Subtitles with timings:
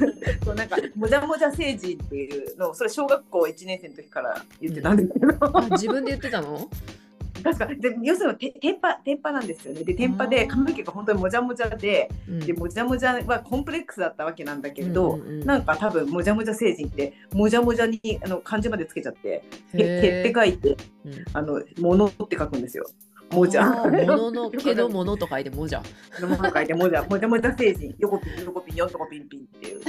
[0.44, 6.68] そうなんかもじゃもじゃ星人っていうのをそれ小学校1年生の時から言ってたんですけど、あ自分で言ってたの？
[7.42, 9.82] 確かで要するにて天パ天パなんですよね。
[9.82, 12.40] で天パで髪の毛が本当にもじゃもじゃでうん。
[12.40, 15.46] でもじゃもじゃはコンプレックスだったわけなんだけど、うんうんうん。
[15.46, 19.42] なんか多分もじゃもじゃ星人ってもじゃもじゃにあの漢字までつけちゃってへ
[19.74, 21.24] へって書いてうん。
[21.32, 22.86] あのものって書くんですよ。
[23.30, 23.64] もじゃ。
[23.86, 25.82] もののけどものと書いてもじゃ。
[26.20, 29.80] のもの書いてもじゃもじゃもじゃ星人横ピン横ピン横ピンピンっていう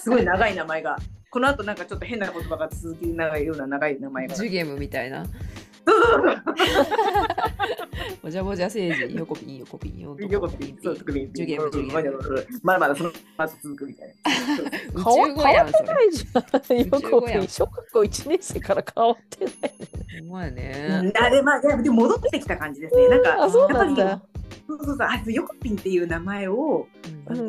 [0.00, 0.96] すごい長い名前が
[1.30, 4.34] この後なんかちょっと変な言葉が続き長いような長い名前が。
[4.34, 5.24] ジュゲムみたいな。
[8.22, 12.18] もじゃもじゃ星人、横ピン、横ピン、横横ピンそうピンジュゲム、ジュゲム。
[12.62, 14.14] まだまだその後続くみたいな。
[14.94, 15.02] 宇
[15.36, 16.78] 変わってないじゃん。
[16.78, 19.74] よ宇宙語やんく小学校1年生から変わってない。
[20.20, 21.12] ほんまやうね。
[21.12, 23.08] んあれまあでも戻ってきた感じですね。
[23.08, 24.20] なんかあ、そうやっぱり。
[24.66, 26.86] そうそうそうあヨコピンっていう名前を
[27.26, 27.48] あうん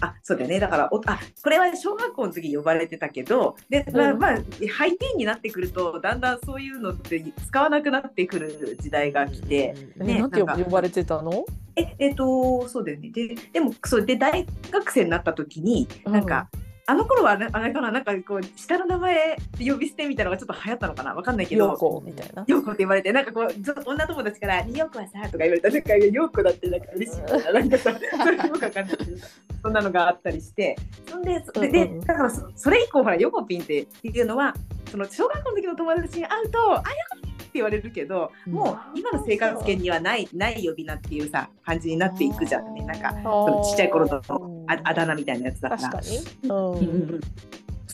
[0.00, 0.60] あそうだよね。
[0.60, 4.18] だからおあこれは小学校の時呼ばれてたけどで、まあうん。
[4.18, 4.36] まあ、
[4.76, 11.44] ハイティーンになってくるとだんだんそういうのって使わなくなってくる時代が来て、えねなんて呼ばれてたの？
[11.76, 13.10] ええっ、とそうだよね。
[13.10, 16.48] ででもそうで大学生になった時になんか、
[16.86, 22.44] あの頃はねあれかななんかこう下の名前で呼び捨てみたいなのがちょっと流行ったのかなわかんないけどようこみたいな。
[22.46, 23.48] ようこって言われて、なんかこう、
[23.84, 27.52] 女友達から、ようこはさ、とか言われたら、なんか、ようこだってなんか嬉しいな。
[27.52, 27.92] なんかさ、
[28.22, 29.26] それよくわかんないけどさ
[29.62, 30.76] そんなのがあったりして、
[31.08, 34.54] そんで、そで、でだからそ、それ以降、ほら、ヨコピンっていうのは、
[34.90, 42.84] その小学校の時の友達に会うと、あ、ヨコピンって言われるけど、もう今の生活圏にはない、ない呼び名っていうさ、感じになっていくじゃんね。
[42.84, 45.82] なんか、そのちっちゃい頃のああだ名みたいなやつだから。
[45.82, 46.48] 確かに。
[46.48, 47.20] うん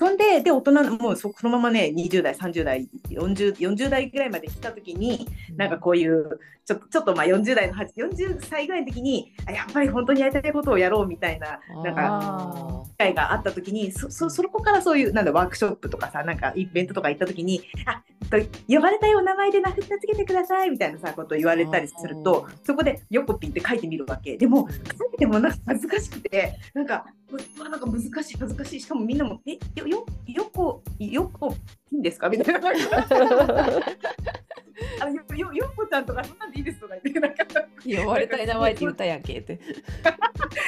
[0.03, 18.39] そんでで大人のもうそそのままね20代30代 40, 40代ぐらいまで来た時になんかこういうちょちょっとまあ40代のは40歳ぐらいの時にあやっぱり本当にやりたいことをやろうみたいななんかあ機会があった時にそそそこからそういうなんだワークショップとかさなんかイベントとか行った時にあと
[18.69, 24.37] 呼ばれたいお名前で名札つけてくださいみたいなさことを言われたりするとそこで「ヨコピン」って書いてみるわけ。
[24.37, 28.81] でも書いてもなんか恥ずかしくてなんかうわなんか難しい恥ずかしい。
[28.81, 31.55] しかもみんなも「えよよよこよこ
[31.91, 32.69] ピンですか?」みたいな
[35.01, 39.61] あのよよよこちゃんとかそんなんでいいですとか言ってなんかー呼ばれたい名前って言ったやんけって。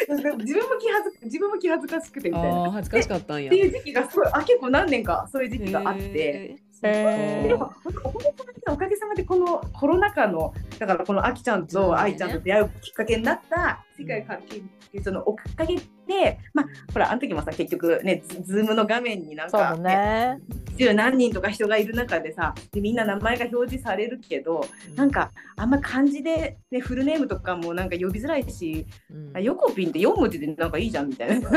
[0.09, 0.39] 自分も
[0.79, 2.71] 気恥ず自分も気恥ずかしくてみたいな。
[2.71, 3.57] 恥ずかしかったんやって。
[3.57, 6.57] いう時期がすごいあ結構何年かそういう時期があって。
[6.83, 7.73] でも
[8.05, 14.63] おかげさまでおかげさまでこのコロナ禍のだからこのあきちゃんと愛ちゃんと出会うきっかけになった世界関係
[15.03, 15.77] そのおかげ
[16.07, 20.39] でまあほらあの時もさ結局ねズズームの画面になんか、ね。
[20.77, 29.37] 十何人とか人がいる中でさでみんな名前が表示されるけどなんかあんま漢字で、ね、フルネームとかもなんか呼びづらいし、うん。
[29.37, 31.51] あヨコピンって4文字でなんかいいじゃんみたいな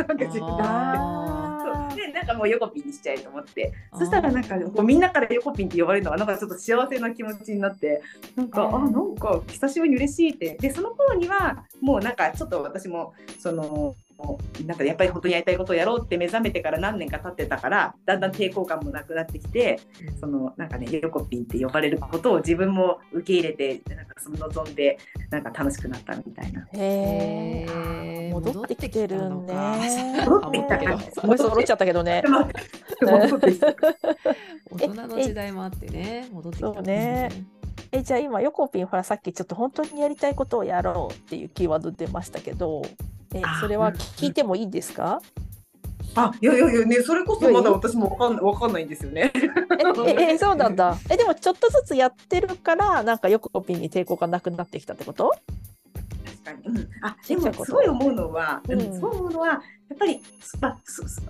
[1.95, 3.73] でなんかもうヨコピンにしちゃえと思って。
[3.93, 8.01] そしたらなんかこうみんなからヨコピンって呼ばれるのがなんかちょっと幸せな気持ちになって
[8.35, 10.57] なんかあなんか久しぶりに嬉しいって。
[10.59, 13.95] でその頃にはもうなんかちょっと私もその
[14.65, 19.79] なんかやっぱり本当にやりたいことをやろうって目覚めてから何年か経ってたからだんだん抵抗感もなくなってきて
[20.19, 24.97] そのなんかねヨコピンって呼ばれることを自分も受け入れてなんかその望んで
[25.29, 26.67] なんか楽しくなったみたいな。
[26.73, 27.65] へ。
[27.69, 28.31] ー。
[28.31, 30.25] 戻ってきてるね。
[30.25, 32.23] 戻ってきた感じすごい揃っちゃったけどね。
[32.27, 33.67] 待って戻ってきた。
[34.71, 37.56] 大人の時代もあってね、戻ってきたね。
[37.91, 42.81] えじゃあ今ヨコピンほらさっきちょっと本当にやりたいことをやろうっていうキーワード出ましたけど
[43.33, 45.21] えあそれはうん聞いてもいいですか、
[46.15, 49.31] あいやいやいやねそれこそまだ私もわかんわかんないんですよね。
[50.05, 50.97] えええそうなんだ。
[51.09, 55.31] えでもちょっとずつやってるからなんかヨコピンに抵抗がなくなってきたってこと？
[55.31, 55.56] 確
[56.47, 56.67] かに。
[56.67, 59.47] うん、あでもすごい思うのは、ううんん、すごい思うのは
[59.89, 60.21] やっぱり、
[60.59, 60.77] まあ、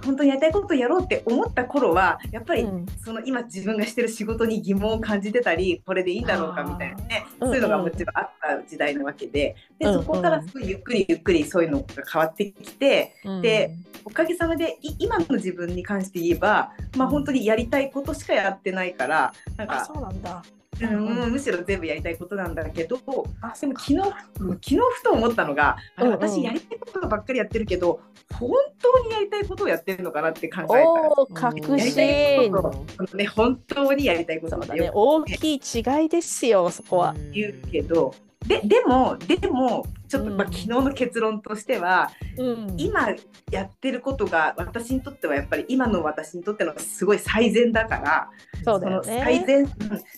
[0.04, 2.86] 本当にやりたいことをやろうって思った頃はやっぱり、うん。
[3.04, 13.42] その今自分がしてる仕事に疑問を感じてたりこれでいいんだろうかみたいなねそういうのがもちろんあった時代なわけででそこからすごいゆっくりゆっくりそういうのが変わってきてうん。
[13.42, 20.44] でおかげさまでい今の自分に関して言えば、まあ、本当にやりたいことしかやってないからなんあかそうなんだ
[20.82, 23.00] うん、むしろ全部やりたいことなんだけど
[23.42, 26.14] あでも昨日昨日ふと思ったのが、あうんうん。
[26.14, 28.02] 私やりたいことばっかりやってるけど
[28.34, 28.52] 本
[28.82, 30.74] 当にやりたいことをやってるのかなって考えた。
[30.76, 31.96] ら確信。
[31.96, 34.92] ね本当にやりたいことだね。
[34.94, 38.14] 大きい違いですよそこは、言うけど、
[38.48, 42.76] ででもでもちょっと、まあ、うん昨日の結論としては、うん。
[42.78, 43.10] 今
[43.52, 48.30] やってることが私にとってはやっぱり今の私にとってのすごい最善だから。
[48.64, 49.70] そうだよその最ね善、うん、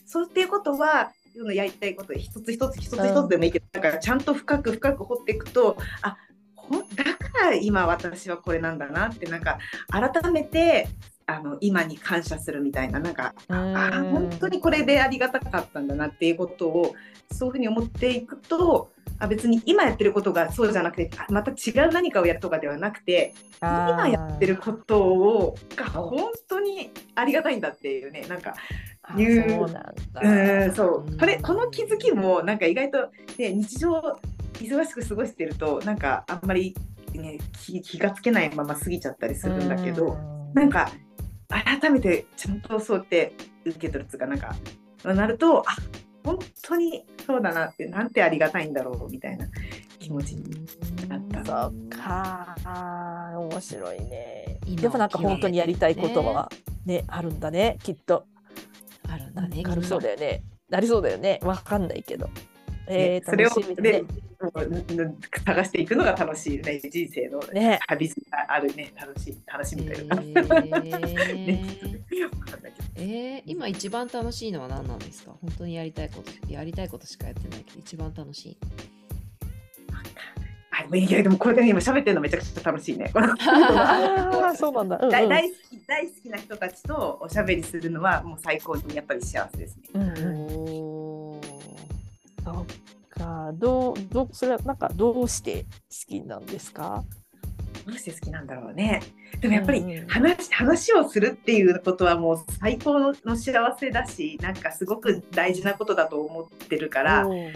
[0.05, 6.17] そうっていうことはそのやりたいこと一つ一つ一つ一つでもいいけど、だからちゃんと深く深く掘っていくとあ
[6.95, 9.59] だかから今私はこれなんだなってなんか
[9.89, 10.87] 改めて
[11.29, 16.95] あの今に感謝するみたいななんかああ本当にこれでありがたかったんだなっていうことを
[17.31, 18.89] そういうふうに思っていくと
[19.19, 28.55] あ別に今やってることがそうじゃなくてまた違う何かをやるとかではなくて今やってることをが本当にありがたいんだっていうねなんか
[29.17, 29.79] いうそうな
[30.21, 31.17] んうんそう。
[31.17, 34.19] これこの気づきもなんか意外と、ね、日常
[34.53, 36.75] 忙しく過ごしてるとなんかあんまり、
[37.13, 40.17] ね、気気がつけないまま過ぎちゃったりするんだけど
[40.53, 40.91] なんか
[41.49, 43.33] 改めてちゃんとそうやって
[43.65, 44.55] 受け取るつかなんか
[45.03, 45.63] なるとあ
[46.23, 49.47] 本当にそうだなってなんてありがたいんだろうみたいな
[49.99, 50.43] 気持ちに
[51.07, 51.45] なった。
[51.45, 52.55] そっか
[53.37, 54.59] 面白いね。
[54.65, 56.51] でもなんか本当にやりたいことは
[56.85, 58.25] ね、ね、あるんだねきっと。
[59.07, 59.63] あるんだね。
[59.65, 60.43] ありそうだよね。
[60.69, 61.39] なりそうだよね。
[61.43, 62.29] わかんないけど。
[62.87, 63.49] えー、それを、
[63.81, 64.03] ね、
[64.39, 66.59] 探していくのが楽しい。
[66.59, 68.15] ね人生のね旅が
[68.47, 68.93] あるね。
[68.95, 69.37] 楽しい。
[69.45, 71.45] 楽しみというか、えー。
[71.45, 71.65] ね、
[72.95, 75.33] えー、今一番楽しいのは何なんですか？
[75.41, 78.57] 本当にやりたいことやりたいことしかやってないけど一番楽しい。
[80.97, 81.11] い。
[81.11, 83.11] やでもこれで今喋ってるのめちゃくちゃ楽しいね。
[83.15, 89.83] あそうなんだ、うんうん、大大好き大好きな人たちとおしゃべりするのはもう最高にやっぱり幸せですね。
[89.95, 90.13] うん、
[92.43, 92.65] そっ
[93.19, 95.69] かどうどうそれはなんかどうして好
[96.07, 97.03] きなんですか？
[97.85, 99.01] どうして好きなんだろうね。
[99.41, 107.53] でもやっぱり話,、うん、話をするっていうことはもう最高の幸せだしなんかすごく大事なことだと思ってるから、うん、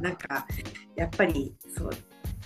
[0.00, 0.46] なんか
[0.96, 1.90] やっぱりそう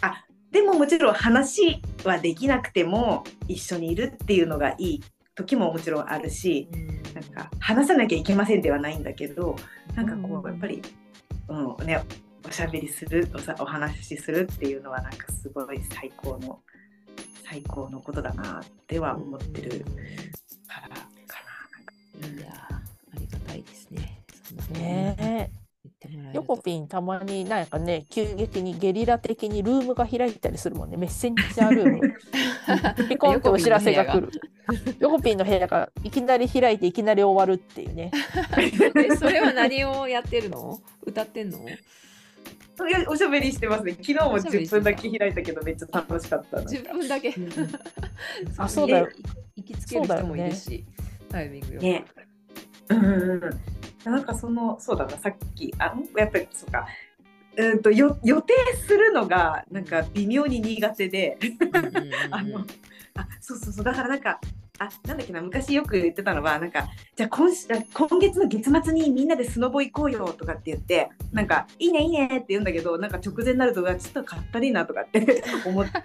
[0.00, 6.66] あでももちろん話はできなくても一緒にいるっていうのがいい時ももちろんあるし、
[7.14, 9.56] なんか話さなきゃいけませんではないんだけど
[9.94, 10.80] なんかこうやっぱり、
[11.48, 12.02] うんね、
[12.46, 13.28] おしゃべりする
[13.58, 16.60] おお話しするっていうのはなんかすごい最高の
[17.48, 19.84] 最高のことだなっては思ってる
[20.66, 20.94] からか
[22.20, 22.28] な。
[22.28, 24.22] いやありがたいですね。
[24.72, 25.50] ね
[26.32, 30.96] ヨコピンたまになんかね急激にゲリラ的にルームが開いたりするもんね。
[30.96, 32.14] メッセンジャールーム。
[33.08, 34.30] ピコンとお知らせが来る
[34.98, 38.10] ヨコピンの部屋がいきなり開いていきなり終わるっていうね
[39.18, 40.80] それは何をやってるの？
[41.04, 41.58] 歌ってんの？
[42.88, 43.92] いやおしゃべりしてますね。
[43.92, 46.58] 昨日も10分だけ開いたけどめっちゃ楽しかった。
[46.58, 47.34] 10分だけ。
[48.58, 49.08] あ、そうだよ。
[49.56, 50.84] 行きつける人もいるし、ね、
[51.30, 51.80] タイミングよ。
[51.80, 52.04] ね。
[52.88, 53.40] うん。
[54.04, 56.86] なんかそのそうだなさっきあやっぱりそうか。
[57.56, 58.54] うんとよ予定
[58.86, 61.38] するのがなんか微妙に苦手で、
[62.30, 62.60] あの
[63.16, 63.84] あそうそうそう。
[63.84, 64.40] だからなんか
[64.78, 66.86] あなんだっけな昔よく言ってたのはなんか
[67.16, 67.50] じゃあ今
[67.94, 76.02] 今月の月末にみんなでスノボ行こうよとかって言ってなんかいいねいいねって言うんだけどなんか直前になるとちょっとかったりなとかって 思っちゃう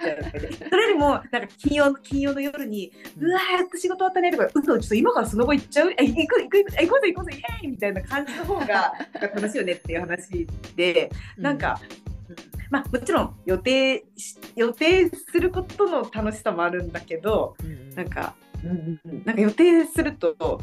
[0.69, 5.91] それよりもなんか金曜金曜の夜にうわやっと仕事終わったねとかうそちょっと今からスノボ行っちゃう？
[5.97, 7.71] え行く行く行く行こうぜ行こうぜイエーイ！
[7.71, 11.79] みたいな感じの方が楽しいよねっていう話でなんか、
[12.69, 14.05] まあ、もちろん予定
[14.55, 18.09] 予定することの楽しさもあるんだけど、うん、なん。
[18.09, 18.50] かうんうん、
[19.25, 20.59] なんか予定すると、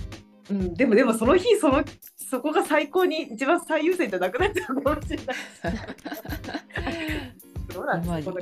[0.50, 1.84] うん、でもでもその日その
[2.16, 5.26] そこが最高に一番最優先じゃなくなっちゃうかもしれない。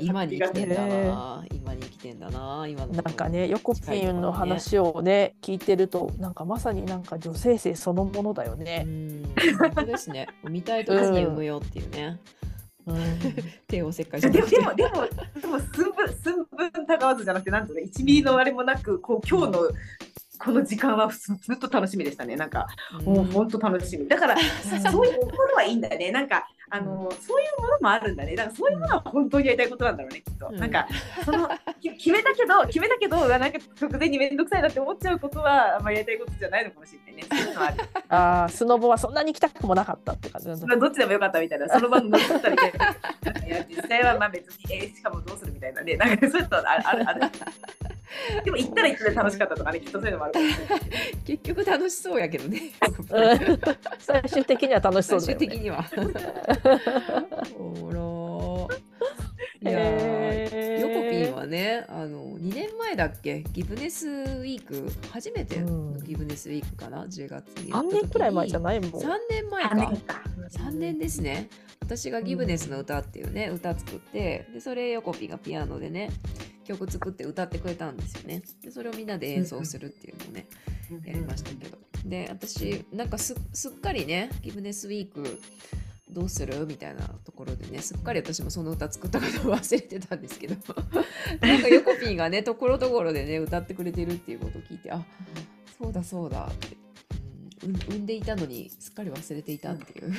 [0.01, 8.87] 今に生きてんだな、今に生きてんだな今なんかね横ピンの話をね聞いてるとなんかまさになんか女性性そのものだよね。
[9.59, 12.21] 本当ですね見たい時に産むよっていうね。
[13.67, 14.91] 手を切開してでもでもでも
[15.41, 19.71] でも寸分寸分たがわずじゃなくてなんとね1ミリのあれもなくこう今日の
[20.39, 22.37] この時間はずっと楽しみでしたね。
[22.37, 22.67] なんか、
[23.05, 24.07] もう本当楽しみ。
[24.09, 24.37] だから
[24.91, 26.11] そういうものはいいんだよね。
[26.11, 28.35] なんかあのそういうものもあるんだね。
[28.35, 30.89] だからそういうものは本当にやりたいことなんだろうねきっと、うん、なんか
[31.25, 31.49] その
[31.81, 37.29] 決めたけど決めたけどなんか直前に面倒くさいなって思っちゃうことはあんまりやりたいことじゃないのかもしれないね。
[37.31, 37.77] そういうのある。
[38.09, 40.77] あスノボはそんなに行きたくもなかったって感じなんだ。
[40.77, 41.69] どっちでもよかったみたいな。
[41.69, 45.97] その場の乗ったりで 実際はまあ別にえー、しかもどうするみたいなね。
[45.97, 47.31] なんかそういうのあるあるある
[48.45, 50.35] でも行ったら行ったで楽しかったとかねきっとそういうのもある
[51.27, 52.73] 結局楽しそうやけどね。
[53.99, 55.85] 最終的には楽しそうだよ、ね、最終的には。
[57.59, 58.69] おろ。
[59.61, 63.43] いやヨコピンはねあの2年前だっけ？
[63.53, 64.89] ギブネスウィーク？
[65.11, 67.73] 初めてのギブネスウィークかな、うん、10月に。
[67.73, 68.91] 3年くらい前じゃないもん。
[68.91, 70.23] 3年前か。
[70.51, 71.49] 3年ですね。
[71.83, 76.11] 私がギブネスの歌っていうね、うん、歌作ってでそれヨコピンがピアノでね
[76.67, 78.43] 曲作って歌ってくれたんですよね。
[78.63, 80.47] でそれをみんなで演奏するっていうのをね、
[81.05, 81.79] やりましたけど。
[82.05, 85.41] で私なんかすっかりねギブネスウィーク
[86.09, 90.55] どうするみたいなところでねすっかり私もその歌作ったことを忘れてたんですけど。
[91.41, 95.05] なんかヨコピンがねところどころでね歌ってくれてるっていうことを聞いてあ
[95.79, 96.86] そうだそうだって
[97.67, 100.13] 産んでいたのにすっかり忘れていたっていう。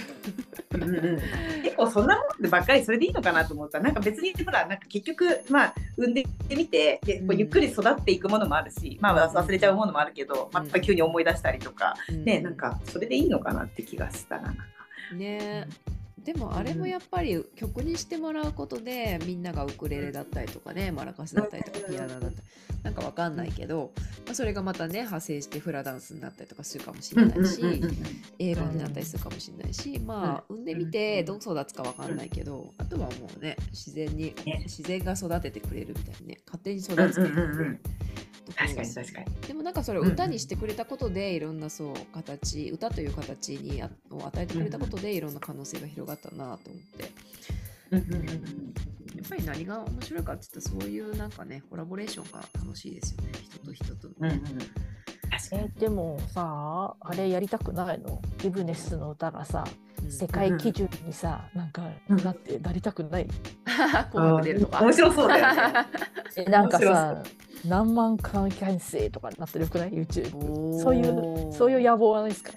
[0.74, 1.22] うんうん、
[1.64, 3.78] 結構そんなもんでばっかりそれでいいのかなと思った。
[3.78, 14.56] らなんか別にほらなんか結局まあ産んでみてでこうゆっくり育っていくものもあるし、まあ忘れちゃうものもあるけど、また急に思い出したりとか、ねなんかそれでいいのかなって気がしたな。
[15.14, 15.68] ね
[16.28, 22.36] でもあれもやっぱり曲にしてもらうことでみんながウクレレだったりとかねマラカスだったりとかピアノだったり
[22.84, 23.92] なんかわかんないけど、
[24.26, 27.62] まあ、それがまたね派生してフラダンスになったりとかするかもしれないし
[28.40, 30.66] 映画になったりするかもしれないしまあ産ん。
[30.66, 37.42] でみてどう育つかわかんないけどあとはもうね自然に自然が育ててくれるみたいにね勝手に育つけど。
[38.54, 39.26] 確かに確かに。
[39.48, 47.04] でもなんかそれを歌にしてくれたことで、いろんなそう形歌という形にあを与えてくれたことでいろんな可能性が広がったなと思って、
[47.92, 53.32] やっぱり何が面白いかって言ったらそういうなんかねコラボレーションが楽しいですよね。
[53.42, 54.42] 人と人との、ね。
[55.52, 58.22] えでもさあれやりたくないの？
[58.40, 59.64] ギブネスの歌がさ、
[60.10, 63.28] 世界基準にさ、なんかなってなりたくない？
[64.14, 65.62] 面白そうだよね。
[66.38, 67.24] えなんかさ
[67.66, 72.52] 何万回再生とかなってるくらい？YouTube そういうそういう野望はないですか？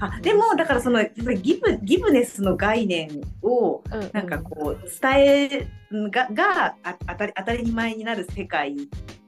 [0.00, 5.12] あでもだからそのやっぱりギブギブネスの概念をなんかこう伝
[5.44, 5.68] え
[6.10, 8.76] ががあ当たり当たり前になる世界っ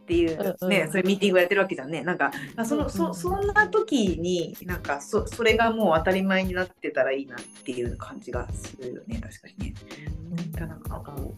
[0.07, 2.03] ていうね、うんうん、そういうミーティングをやってるわけじゃんね。
[2.03, 2.31] なんか、
[2.65, 9.75] その、そ、そんな時に、なんか、そ、それがもう当たり前になってたらいいなっていう感じがするよね、確かにね。
[10.61, 11.35] なんか、こ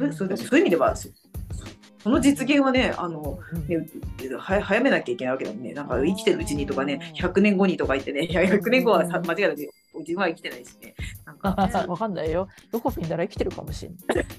[0.00, 0.96] う、そういう意味では、
[2.02, 3.86] その実現はね、あの、ね、
[4.38, 5.72] 早めなきゃいけないわけだもんね。
[5.72, 9.56] なんか生きてるうちにとかね、100年後にとか言ってね、100年後は間違いなく
[10.00, 10.94] 自分は生きてないしね。
[11.24, 11.50] なんか、
[11.88, 12.48] わかんないよ。
[12.70, 14.26] どこピンなら生きてるかもしれない。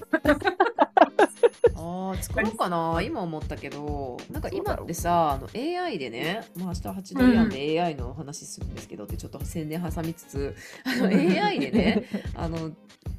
[1.76, 3.00] ああ、作ろうかな。
[3.02, 6.80] 今思ったけど、なんか今ってさ、あの AI でね、まあ明日
[7.14, 10.54] 8ドリアンで AI の話するんですけどってちょっと宣伝挟みつつ、
[10.84, 12.04] あの AI でね、
[12.34, 12.72] あの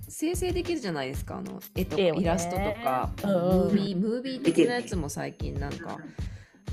[0.07, 1.37] 生成できるじゃないですか。
[1.37, 5.97] あの絵とかイラストとか、ムービームービー的なやつも最近なんか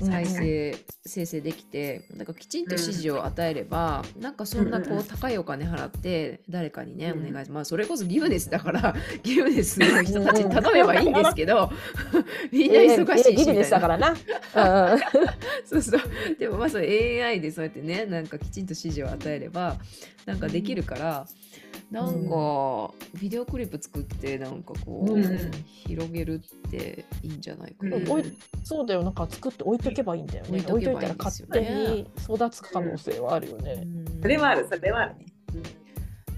[0.01, 0.75] 再生、
[1.05, 2.07] 生成できて。
[2.15, 11.71] なんかきちんと指示を与えれば、うん、なんかそんなこう高いお金払って誰かにね、お願いします、まあそれこそギブネスだからギブネスの人たちに頼めばいいんですけど
[12.51, 14.15] みんな忙しいしギブネスだからな。
[15.65, 16.01] そうそう。
[16.39, 19.77] でもまあそれ AI でそうやってねなんかきちんと指示を与えれば
[20.25, 21.27] なんかできるから、
[21.93, 29.03] なんか、ビデオクリップ作ってなんかこう、うん、広げるっていいんじゃないかな、うん、そうだよ。
[29.03, 30.63] なんか作って置いとけばいいんだよね。
[30.67, 33.85] 置いといたら勝手に育つ可能性はあるよね、
[34.23, 34.67] それはある。
[34.67, 35.15] それはある。
[35.17, 35.82] ね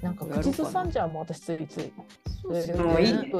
[0.06, 1.92] なんか口ずさんじゃんも私ついつい。
[2.40, 3.32] そうそういいね。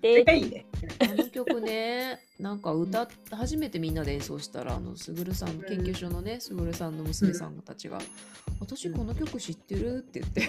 [0.00, 0.64] いいね。
[1.00, 7.98] あの曲ね、なんか歌初めてみんなで演奏したらあのすぐるさん研究所のねすぐるさんの娘さんたちが、
[8.60, 10.04] 私この曲知ってる？
[10.08, 10.48] って言って、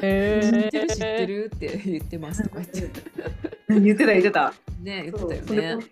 [0.00, 0.88] え知ってる？
[0.88, 1.50] 知ってる？
[1.52, 2.90] って言ってますとか言って。
[3.68, 4.54] 言ってた言ってた。
[4.80, 5.84] ね言ってたよね。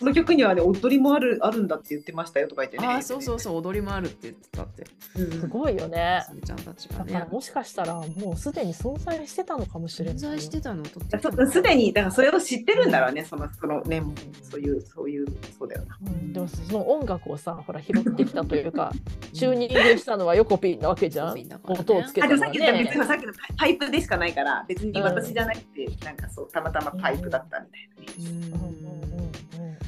[0.00, 2.86] この曲にはね踊りもあるあるんだって言ってましたよとか言ってね。
[2.86, 4.86] あそうそうそう踊りもあるって言ってたって。
[5.14, 6.24] すごいよね。
[6.26, 7.12] すみちゃんたちがね。
[7.12, 10.14] だからもしかしたらもうすでに存在してたのかもしれない。
[10.16, 11.00] 存在してたのと
[11.50, 14.02] すでにだからそれを知ってるんだろうねそのそのね
[14.50, 15.26] そういうそういう
[15.58, 15.98] そうだよな。
[16.02, 18.92] うん、でもその音楽をさほら拾ってきたというか
[19.34, 21.36] チューニングしたのはヨコピンなわけじゃん。
[21.36, 28.79] ね、音をつけたのは、ね、さっき別にさっきのパイプでしかないから別に私じゃなくて、うん、なんかそうたまたまパイプだったみたいなうん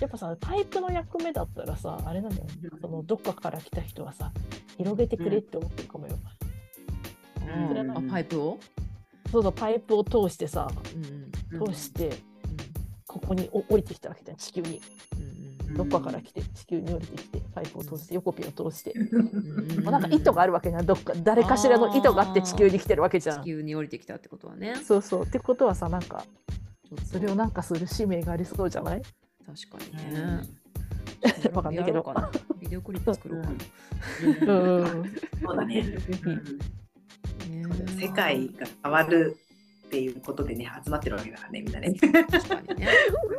[0.02, 4.32] やっぱさパイプの役目だったらさあれなんだよ、ね、そのどっかから来た人はさ
[4.76, 6.18] 広げてくれって思ってるかもよ。
[7.40, 8.58] うん、あパイプを？
[9.30, 10.68] そうそうパイプを通してさ、
[11.52, 12.10] うん、通して、
[13.06, 14.80] ここに降りてきたわけじゃん地球に。
[15.74, 18.92] どっかから来て地球に降りてきてパイプを通して横ピンを通して、
[19.82, 20.84] まあ、なんか意図があるわけじゃん。
[20.84, 23.42] どっか誰かしらの意図があって地球に来てるわけじゃん。
[23.42, 24.74] 地球に降りてきたってことはね。
[24.84, 25.22] そうそう。
[25.22, 26.24] ってことはさなんか
[27.10, 29.02] それをなんかする使命がありそうじゃない？
[29.46, 30.40] 確かにね。
[31.52, 32.04] わかんないけど。
[32.60, 33.56] ビデオクリップ作ろうかな。
[35.44, 35.84] そうだね。
[38.00, 39.36] 世界が変わる
[39.86, 41.92] っていうことでね集まってるわけだからねみんなね。
[41.94, 42.88] 確かにね。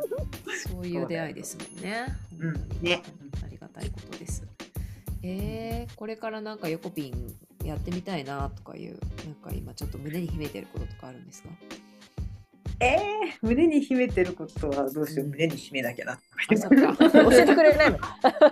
[0.68, 2.06] そういう出会いですもんね。
[2.38, 3.02] うん、ね。
[3.44, 4.46] ありがたいことです。
[5.22, 7.34] えー、これからなんか横ピン
[7.64, 11.48] やってみたいなとかいうなんか今ちょっと胸に秘めてることとかあるんですか？
[12.80, 13.00] えー、
[13.40, 16.18] 胸に秘めてることはどうしよう、胸に秘めなきゃな。
[16.50, 17.98] 教えてくれないの。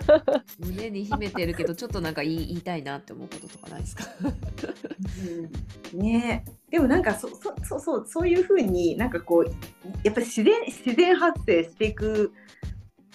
[0.59, 4.05] 胸に秘めてるけどちょっとなんか言い言いたいなって思うこととかないですか？
[5.93, 6.45] うん、ね。
[6.69, 9.45] でもなんかそそそそうそういうふうになんかこう
[10.03, 12.31] やっぱり自然自然発生していく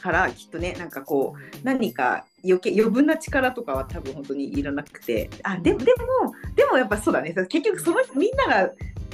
[0.01, 5.29] からきっとねなんかこう何か余計余分な力とかは多分本当にいらなくて。
[5.43, 7.33] あでもでもでもやっぱそうだね。
[7.33, 8.71] 結局その人みんなが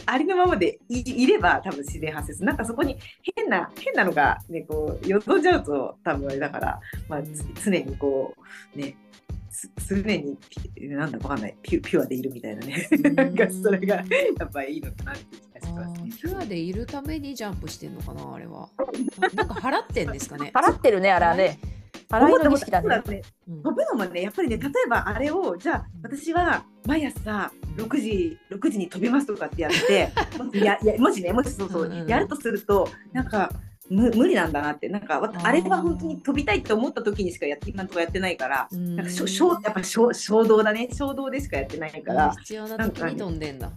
[0.06, 2.46] ありのままでいいれば多分自然発生する。
[2.46, 2.96] なんかそこに
[3.36, 8.34] 変な変なのがねこうよどんじゃうと多分あれだから、まあ、つ常にこ
[8.74, 8.96] うね
[9.50, 10.36] つ常に
[10.76, 11.56] ピなんだかわかんない。
[11.62, 12.88] ピュピュアでいるみたいなね。
[13.14, 14.02] なんかそれがや
[14.44, 16.10] っぱりいいのかなって気がしあますね。
[16.10, 18.68] ーピュアでいるためにジャンプしてんのかなあれは。
[19.18, 20.50] ななんか払ってんですかね。
[20.54, 21.58] 払ってるねあれはね。
[21.62, 23.02] 払いの儀式だね。
[23.06, 23.22] ね。
[23.48, 23.62] うん。
[23.62, 30.12] 飛ぶのもねやっぱりね例えばあれをじゃあ私は毎朝6時6時に飛びますとかってやって
[30.58, 33.50] ややもしねもしそうそう、うんうんやるとするとなんか
[33.90, 38.96] 無無理なんだなってなんかわあれは本当に飛びたいって思った時にしかやって今のところやってないから、うん。
[38.96, 40.88] なんかしょしょうやっぱ衝衝動だね。
[40.92, 43.70] 衝動でしかやってないから、必要な時に飛んでんだ。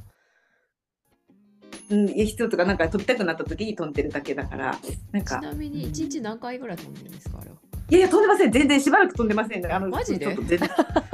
[1.90, 4.78] うん、必要とかなんか飛びたくなった時に飛んでるだけだから
[5.12, 5.40] なんか。
[5.40, 7.58] ちなみに1日何回ぐらい飛んでるんですかあれは？
[7.90, 8.52] いやいや飛んでません。
[8.52, 9.72] 全然しばらく飛んでません。
[9.72, 10.28] あのマジで？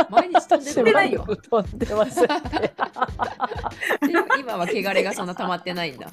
[0.10, 2.28] 毎日飛んでる飛んでないよ飛んでますで
[4.40, 6.12] 今は汚れがそんな溜まってないんだ。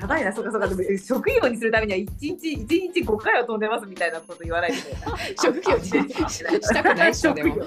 [0.00, 4.78] やばいな、そうかそうか、でも職業にするためには一日一日5回は飛んでますみたいなこと言わないで
[5.42, 7.56] 職業にしたくないっしょでも。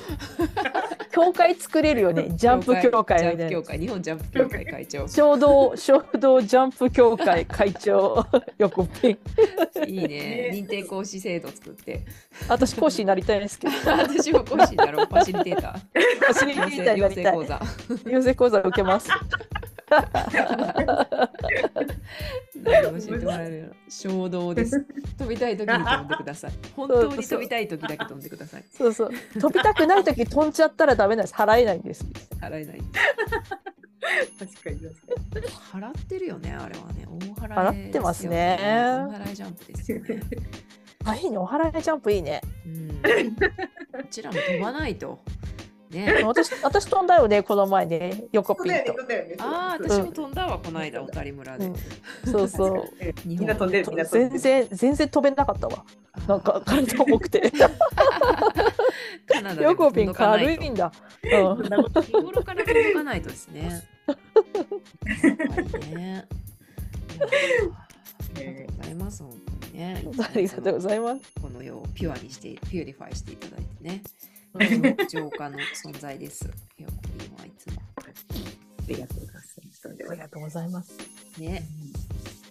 [1.12, 2.30] 協会作れるよね。
[2.36, 3.50] ジャンプ協会みたいな。
[3.50, 3.80] ジャンプ協会。
[3.80, 5.08] 日本ジャンプ協会会長。
[5.08, 8.26] 衝動衝動ジャンプ協会会長。
[8.58, 9.18] 横ピン。
[9.90, 10.52] いいね。
[10.54, 12.02] 認定講師制度作って
[12.48, 13.74] 私講師になりたいんですけど。
[13.92, 15.06] 私も講師になろう。
[15.06, 15.80] ファシリテーター。
[15.80, 17.62] ファシリテーターにな養りたい成講座
[18.10, 19.10] 養成講座受けます。
[22.64, 23.74] 何を教えてもらえるの？
[23.90, 24.86] 衝動です。
[25.18, 26.52] 飛びたい時に飛んでください。
[26.76, 28.64] 本当に飛びたい時だけ飛んでください。
[28.72, 29.12] そうそう。
[29.40, 31.34] 飛びたくない時飛んじゃったらダメなんです。
[31.34, 32.06] 払えないんです。
[32.40, 32.82] 払えない。
[34.40, 37.06] 確かに確か払ってるよねあれはね。
[37.08, 38.58] 大払い払ってますね。
[38.60, 40.22] 大払いジャンプですよね
[41.06, 42.42] あいいねお払いジャンプいいね。
[42.66, 43.02] うん。
[43.36, 45.20] こちらも飛ばないと。
[45.92, 46.24] ね。
[46.24, 48.24] 私私飛んだよねこの前ね。
[48.32, 48.96] 横ピンと。
[49.44, 51.76] ああ私も飛んだわこの間小谷村で、うん。
[52.32, 52.90] そうそう。
[53.26, 54.40] みんな飛んでる、みんな飛んでる。
[54.40, 55.86] 全然全然飛べなかったわ。
[56.28, 57.52] なんか体重くて。
[59.62, 60.92] よこピン軽いんだ、
[61.24, 61.64] うん、
[62.04, 63.84] 日頃から届かないとですね。
[64.08, 64.18] やっ
[65.72, 66.28] ぱりね。
[68.48, 69.24] ありがとうございます。
[69.24, 70.04] 本当にね。
[70.20, 74.02] ありがとうございますこの世をピュアにして、 purify していただいてね。
[74.54, 76.50] うん浄化の存在です。
[76.76, 77.82] よこピンはいつも。
[77.98, 78.04] あ
[78.88, 79.62] りがとうございます。
[79.88, 80.92] ありがとうございます
[81.40, 81.64] ね。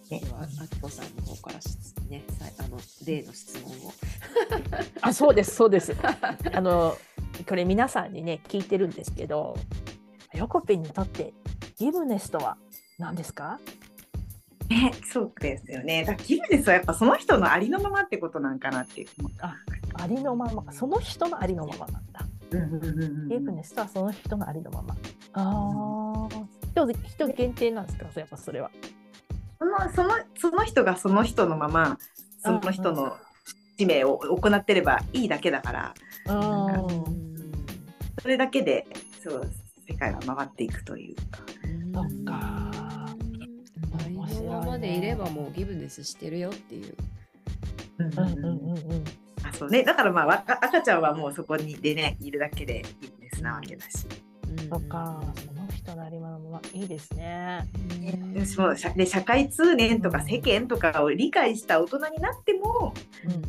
[0.09, 1.67] でねは、あきこさんの方からし
[2.09, 2.23] ね、
[2.57, 3.93] あの例の質問を。
[5.01, 6.97] あそうですそうですあの
[7.47, 9.55] これ皆さんにね聞いてるんですけど
[10.33, 11.33] 横ピンにとって
[11.77, 12.57] ギブネスとは
[12.97, 13.59] 何ですか？
[14.71, 16.05] ね、そうですよね。
[16.05, 19.57] だギブネスはやっぱその人のありのままってことなんかなって思った。
[19.95, 20.71] ありのまま。
[20.71, 22.25] その人のありのままなんだ。
[22.51, 24.95] うんうんうんうんギブネスとはその人のありのまま。
[25.33, 26.29] ああ
[26.71, 28.07] 人人限定なんですか？
[28.15, 28.71] やっぱそれは。
[29.59, 31.97] そのそのその人がその人のまま
[32.39, 33.17] その人の
[33.77, 35.93] 使命を行ってればいいだけだから。
[36.27, 36.87] あ
[38.21, 38.87] それだけで
[39.21, 39.51] そう
[39.87, 41.39] 世界は回っていくというか。
[41.93, 42.50] そっか
[44.51, 46.95] ままでいればもうギブネスしてるよっていう。
[47.99, 49.03] うんうんうんうん
[49.43, 54.05] あそうね、だからまあわ赤ちゃんはもうそこにでねいるだけでギブネスなわけだし。
[54.69, 55.19] そっか。
[55.35, 57.67] その人のありのままいいですね。
[58.33, 62.93] でしも社で社会通念とか世間とかを理解した大人になっても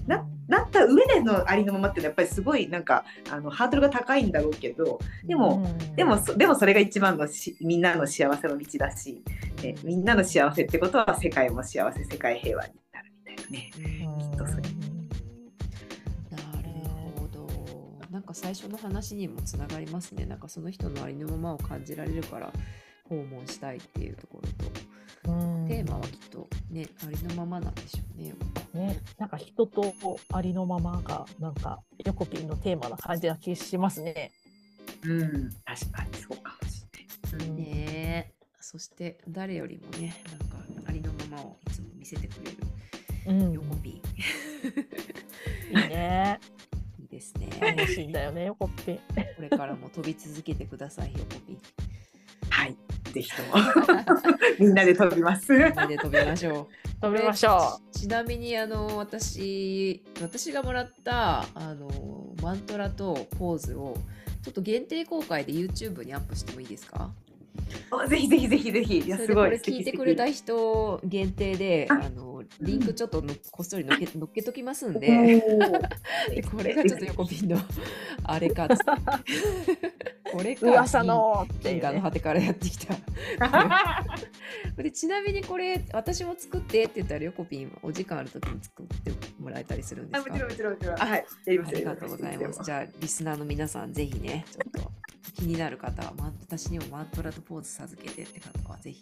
[0.07, 5.64] ななった上でのありのままっていうのはやっぱりすごいなんかあのハードルが高いんだろうけどでも、
[5.95, 9.23] でもそでもそれが一番のしみんなの幸せの道だし、
[9.62, 13.71] ね、みんなの幸せってことは世界も幸せ世界平和になるみたいなね。
[13.79, 14.18] うん。
[14.18, 14.62] きっとそれ
[18.33, 20.25] か最初の話にもつながりますね。
[20.27, 22.53] なんかその人のありのままを感じられるから
[23.09, 24.71] 訪問したいっていうところと、
[25.68, 28.35] テーマはきっとね、ありのままなんでしょうね。
[28.75, 29.95] ね、なんか人と
[30.33, 34.33] ありのままがなんか横ピンのテーマな感じな気しますね。
[35.05, 36.85] うん、確かにそうかもし
[37.33, 37.51] れない。
[37.51, 38.33] ねえ。
[38.61, 42.57] そして誰よりもね、なんかありのままをいつも見せてくれる
[43.27, 43.90] うん、横 P。
[43.90, 44.01] い
[45.73, 46.40] いね。
[47.12, 47.48] ですね。
[47.61, 48.96] 楽しいんだよね、横ピン。
[48.96, 49.03] こ
[49.42, 51.59] れからも飛び続けてください、横 P。
[52.51, 52.77] はい、
[53.12, 53.55] ぜひとも
[54.59, 55.53] みんなで飛びます。
[55.53, 57.01] みんなで飛びましょう。
[57.01, 61.88] 飛びましょちちなみにあの私私がもらったあの
[62.42, 63.96] マントラとポーズを
[64.42, 67.11] ちょっと限定公開で YouTube にアップしてもいいですか？
[67.90, 68.98] おぜひぜひぜひぜひ。
[69.01, 69.51] いやそれでこすごい。
[69.51, 72.09] れ聞いてくれた素人限定でああ
[72.43, 75.43] のリンクちょっとのこっそりのっけ 乗っけときますん敵で
[76.51, 77.59] これがちょっと横ピンの
[78.25, 78.69] あれかっ
[80.33, 80.57] これう。
[80.61, 82.95] か噂のっていの果てからやってきた
[84.77, 90.35] でちなみにこれ私も作ってって言ったら横ピンお時間ある時に作ってもらえたりするんですか？
[90.35, 90.97] あもちろんもちろんもちろん。
[90.97, 91.27] はい。
[91.47, 92.61] やりますありがとうございます。
[92.65, 94.93] じゃあ、リスナーの皆さん、ぜひね、ちょっと
[95.35, 99.01] 気になる方は、私にもマントラとポーズ授けてって方は、ぜひ、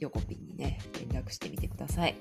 [0.00, 0.78] 横ピンにね、
[1.12, 2.14] 連絡してみてください。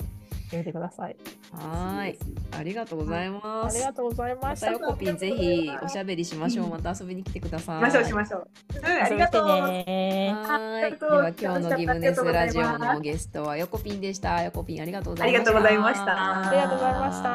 [0.52, 1.16] やめてください。
[1.52, 2.20] はーい。
[2.52, 3.76] ありがとうございます。
[3.76, 4.72] ありがとうございまましたた。
[4.74, 6.70] 横ピン、ぜひ、おしゃべりしましょう。
[6.70, 7.80] また遊びに来てください。
[7.80, 8.48] しましょうしましょう。
[8.78, 9.48] うん、ありがとう。
[9.48, 11.00] はーい。
[11.00, 14.44] では、今日のギブネスラジオのゲストは横ピンでした。
[14.44, 15.46] 横ピン、ありがとうございました。
[15.46, 17.30] ありがとうございましたありがとうございました。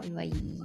[0.00, 0.59] バイバイ